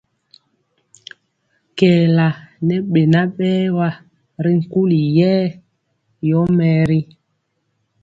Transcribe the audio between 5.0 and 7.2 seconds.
yɛɛ yomɛɛri.